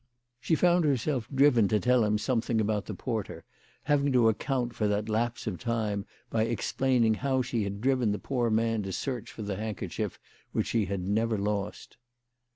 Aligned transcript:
She 0.39 0.55
found 0.55 0.83
herself 0.83 1.29
driven 1.31 1.67
to 1.67 1.79
tell 1.79 2.03
him 2.03 2.17
something 2.17 2.59
about 2.59 2.87
the 2.87 2.95
porter, 2.95 3.43
having 3.83 4.11
to 4.13 4.29
account 4.29 4.73
for 4.73 4.87
that 4.87 5.07
lapse 5.09 5.45
of 5.45 5.59
time 5.59 6.07
by 6.31 6.45
explaining 6.45 7.13
how 7.13 7.43
she 7.43 7.65
had 7.65 7.81
driven 7.81 8.11
the 8.11 8.17
poor 8.17 8.49
man 8.49 8.81
to 8.81 8.93
search 8.93 9.31
for 9.31 9.43
the 9.43 9.57
handkerchief 9.57 10.19
which 10.53 10.65
she 10.65 10.85
had 10.85 11.07
never 11.07 11.37
lost. 11.37 11.97